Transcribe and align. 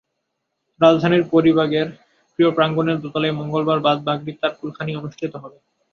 রাজধানীর 0.81 1.23
পরীবাগের 1.31 1.87
প্রিয় 2.33 2.49
প্রাঙ্গণের 2.51 2.97
দোতলায় 3.03 3.37
মঙ্গলবার 3.39 3.79
বাদ 3.79 3.97
মাগরিব 4.07 4.37
তাঁর 4.41 4.53
কুলখানি 4.59 4.91
অনুষ্ঠিত 4.95 5.33
হবে। 5.43 5.57